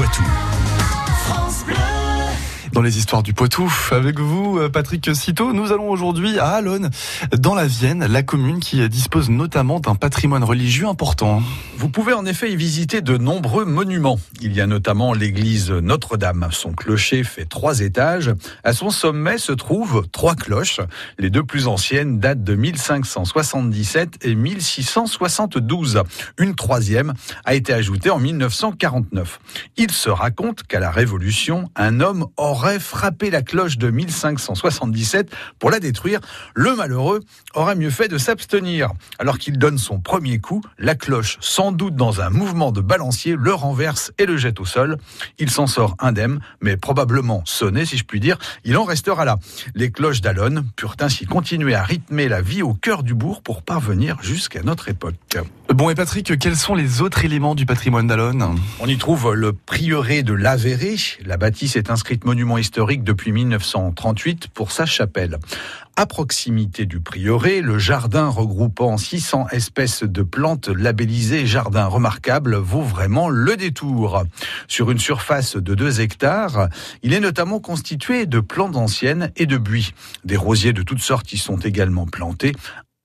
Poitou. 0.00 1.99
Dans 2.72 2.82
les 2.82 2.98
histoires 2.98 3.22
du 3.22 3.34
Poitou, 3.34 3.72
avec 3.90 4.18
vous, 4.18 4.58
euh, 4.58 4.68
Patrick 4.68 5.14
Citeau, 5.14 5.52
nous 5.52 5.72
allons 5.72 5.88
aujourd'hui 5.88 6.38
à 6.38 6.50
Alonne, 6.50 6.90
dans 7.36 7.54
la 7.54 7.66
Vienne, 7.66 8.06
la 8.06 8.22
commune 8.22 8.60
qui 8.60 8.86
dispose 8.88 9.30
notamment 9.30 9.80
d'un 9.80 9.94
patrimoine 9.94 10.44
religieux 10.44 10.86
important. 10.86 11.42
Vous 11.76 11.88
pouvez 11.88 12.12
en 12.12 12.26
effet 12.26 12.52
y 12.52 12.56
visiter 12.56 13.00
de 13.00 13.16
nombreux 13.16 13.64
monuments. 13.64 14.18
Il 14.40 14.52
y 14.52 14.60
a 14.60 14.66
notamment 14.66 15.14
l'église 15.14 15.70
Notre-Dame. 15.70 16.48
Son 16.50 16.72
clocher 16.72 17.24
fait 17.24 17.46
trois 17.46 17.80
étages. 17.80 18.32
À 18.64 18.72
son 18.72 18.90
sommet 18.90 19.38
se 19.38 19.52
trouvent 19.52 20.06
trois 20.12 20.34
cloches. 20.34 20.80
Les 21.18 21.30
deux 21.30 21.42
plus 21.42 21.66
anciennes 21.66 22.20
datent 22.20 22.44
de 22.44 22.54
1577 22.54 24.18
et 24.22 24.34
1672. 24.34 26.02
Une 26.38 26.54
troisième 26.54 27.14
a 27.44 27.54
été 27.54 27.72
ajoutée 27.72 28.10
en 28.10 28.18
1949. 28.18 29.40
Il 29.76 29.90
se 29.90 30.10
raconte 30.10 30.62
qu'à 30.64 30.80
la 30.80 30.90
Révolution, 30.90 31.70
un 31.76 32.00
homme 32.00 32.26
aurait 32.50 32.80
frappé 32.80 33.30
la 33.30 33.42
cloche 33.42 33.78
de 33.78 33.90
1577 33.90 35.30
pour 35.58 35.70
la 35.70 35.78
détruire. 35.78 36.20
Le 36.54 36.74
malheureux 36.74 37.20
aurait 37.54 37.76
mieux 37.76 37.90
fait 37.90 38.08
de 38.08 38.18
s'abstenir. 38.18 38.90
Alors 39.18 39.38
qu'il 39.38 39.56
donne 39.56 39.78
son 39.78 40.00
premier 40.00 40.40
coup, 40.40 40.60
la 40.78 40.94
cloche, 40.94 41.38
sans 41.40 41.70
doute 41.72 41.94
dans 41.94 42.20
un 42.20 42.30
mouvement 42.30 42.72
de 42.72 42.80
balancier, 42.80 43.36
le 43.38 43.54
renverse 43.54 44.12
et 44.18 44.26
le 44.26 44.36
jette 44.36 44.60
au 44.60 44.64
sol. 44.64 44.98
Il 45.38 45.50
s'en 45.50 45.66
sort 45.66 45.94
indemne, 46.00 46.40
mais 46.60 46.76
probablement 46.76 47.42
sonné, 47.44 47.84
si 47.84 47.96
je 47.96 48.04
puis 48.04 48.20
dire. 48.20 48.36
Il 48.64 48.76
en 48.76 48.84
restera 48.84 49.24
là. 49.24 49.38
Les 49.74 49.92
cloches 49.92 50.20
d'Alonne 50.20 50.64
purent 50.76 50.96
ainsi 51.00 51.26
continuer 51.26 51.74
à 51.74 51.82
rythmer 51.82 52.28
la 52.28 52.42
vie 52.42 52.62
au 52.62 52.74
cœur 52.74 53.02
du 53.02 53.14
bourg 53.14 53.42
pour 53.42 53.62
parvenir 53.62 54.16
jusqu'à 54.22 54.62
notre 54.62 54.88
époque. 54.88 55.38
Bon, 55.72 55.88
et 55.88 55.94
Patrick, 55.94 56.36
quels 56.38 56.56
sont 56.56 56.74
les 56.74 57.00
autres 57.00 57.24
éléments 57.24 57.54
du 57.54 57.64
patrimoine 57.64 58.08
d'Alonne? 58.08 58.58
On 58.80 58.88
y 58.88 58.98
trouve 58.98 59.34
le 59.34 59.52
prieuré 59.52 60.24
de 60.24 60.32
l'Avéré. 60.32 60.96
La 61.24 61.36
bâtisse 61.36 61.76
est 61.76 61.90
inscrite 61.90 62.24
historique 62.58 63.04
depuis 63.04 63.32
1938 63.32 64.48
pour 64.48 64.72
sa 64.72 64.86
chapelle. 64.86 65.38
À 65.96 66.06
proximité 66.06 66.86
du 66.86 67.00
prieuré, 67.00 67.60
le 67.60 67.78
jardin 67.78 68.28
regroupant 68.28 68.96
600 68.96 69.48
espèces 69.50 70.02
de 70.02 70.22
plantes 70.22 70.68
labellisées 70.68 71.46
jardin 71.46 71.86
remarquable 71.86 72.56
vaut 72.56 72.82
vraiment 72.82 73.28
le 73.28 73.56
détour. 73.56 74.24
Sur 74.66 74.90
une 74.90 74.98
surface 74.98 75.56
de 75.56 75.74
2 75.74 76.00
hectares, 76.00 76.68
il 77.02 77.12
est 77.12 77.20
notamment 77.20 77.60
constitué 77.60 78.26
de 78.26 78.40
plantes 78.40 78.76
anciennes 78.76 79.30
et 79.36 79.46
de 79.46 79.58
buis. 79.58 79.92
Des 80.24 80.36
rosiers 80.36 80.72
de 80.72 80.82
toutes 80.82 81.02
sortes 81.02 81.32
y 81.32 81.38
sont 81.38 81.58
également 81.58 82.06
plantés. 82.06 82.52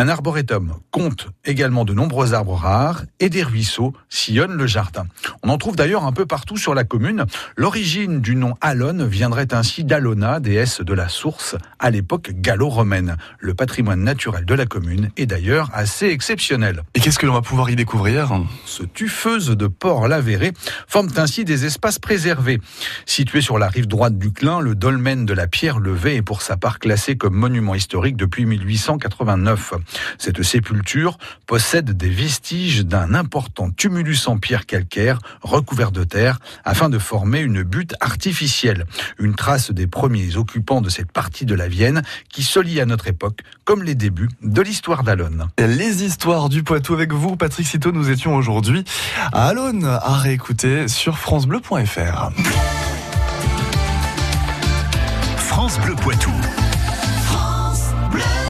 Un 0.00 0.08
arboretum 0.08 0.76
compte 0.92 1.28
également 1.44 1.84
de 1.84 1.92
nombreux 1.92 2.32
arbres 2.32 2.54
rares 2.54 3.02
et 3.18 3.28
des 3.28 3.42
ruisseaux 3.42 3.92
sillonnent 4.08 4.56
le 4.56 4.66
jardin. 4.66 5.04
On 5.42 5.50
en 5.50 5.58
trouve 5.58 5.76
d'ailleurs 5.76 6.06
un 6.06 6.12
peu 6.12 6.24
partout 6.24 6.56
sur 6.56 6.74
la 6.74 6.84
commune. 6.84 7.26
L'origine 7.54 8.22
du 8.22 8.34
nom 8.34 8.54
Alonne 8.62 9.06
viendrait 9.06 9.52
ainsi 9.52 9.84
d'Alona, 9.84 10.40
déesse 10.40 10.80
de 10.80 10.94
la 10.94 11.10
source, 11.10 11.54
à 11.78 11.90
l'époque 11.90 12.30
gallo-romaine. 12.32 13.18
Le 13.40 13.52
patrimoine 13.52 14.02
naturel 14.02 14.46
de 14.46 14.54
la 14.54 14.64
commune 14.64 15.10
est 15.18 15.26
d'ailleurs 15.26 15.68
assez 15.74 16.06
exceptionnel. 16.06 16.82
Et 16.94 17.00
qu'est-ce 17.00 17.18
que 17.18 17.26
l'on 17.26 17.34
va 17.34 17.42
pouvoir 17.42 17.68
y 17.68 17.76
découvrir? 17.76 18.32
Ce 18.64 18.84
tufeuse 18.84 19.50
de 19.50 19.66
Port-l'Avéré 19.66 20.52
forment 20.88 21.12
ainsi 21.18 21.44
des 21.44 21.66
espaces 21.66 21.98
préservés. 21.98 22.58
Situé 23.04 23.42
sur 23.42 23.58
la 23.58 23.68
rive 23.68 23.86
droite 23.86 24.16
du 24.16 24.32
Clin, 24.32 24.60
le 24.60 24.74
dolmen 24.74 25.26
de 25.26 25.34
la 25.34 25.46
Pierre 25.46 25.78
Levée 25.78 26.16
est 26.16 26.22
pour 26.22 26.40
sa 26.40 26.56
part 26.56 26.78
classé 26.78 27.18
comme 27.18 27.34
monument 27.34 27.74
historique 27.74 28.16
depuis 28.16 28.46
1889. 28.46 29.74
Cette 30.18 30.42
sépulture 30.42 31.18
possède 31.46 31.90
des 31.90 32.08
vestiges 32.08 32.84
d'un 32.84 33.14
important 33.14 33.70
tumulus 33.70 34.26
en 34.26 34.38
pierre 34.38 34.66
calcaire 34.66 35.18
recouvert 35.42 35.92
de 35.92 36.04
terre 36.04 36.38
afin 36.64 36.88
de 36.88 36.98
former 36.98 37.40
une 37.40 37.62
butte 37.62 37.94
artificielle. 38.00 38.86
Une 39.18 39.34
trace 39.34 39.70
des 39.70 39.86
premiers 39.86 40.36
occupants 40.36 40.80
de 40.80 40.88
cette 40.88 41.12
partie 41.12 41.46
de 41.46 41.54
la 41.54 41.68
Vienne 41.68 42.02
qui 42.28 42.42
se 42.42 42.60
lie 42.60 42.80
à 42.80 42.86
notre 42.86 43.08
époque 43.08 43.40
comme 43.64 43.82
les 43.82 43.94
débuts 43.94 44.30
de 44.42 44.62
l'histoire 44.62 45.02
d'Alonne. 45.02 45.48
Les 45.58 46.04
histoires 46.04 46.48
du 46.48 46.62
Poitou 46.62 46.94
avec 46.94 47.12
vous, 47.12 47.36
Patrick 47.36 47.66
Citeau, 47.66 47.92
nous 47.92 48.10
étions 48.10 48.34
aujourd'hui 48.34 48.84
à 49.32 49.48
Alonne 49.48 49.84
à 49.84 50.16
réécouter 50.16 50.88
sur 50.88 51.18
francebleu.fr. 51.18 52.30
France 55.36 55.78
Bleu 55.80 55.94
Poitou. 55.96 56.32